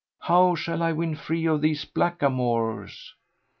How 0.21 0.55
shall 0.55 0.81
I 0.81 0.93
win 0.93 1.13
free 1.13 1.45
of 1.45 1.61
these 1.61 1.85
blackamoors?" 1.85 3.13